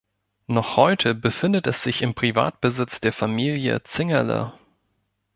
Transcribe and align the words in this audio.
Noch 0.47 0.77
heute 0.77 1.13
befindet 1.13 1.67
es 1.67 1.83
sich 1.83 2.01
im 2.01 2.15
Privatbesitz 2.15 3.01
der 3.01 3.13
Familie 3.13 3.83
Zingerle. 3.83 4.51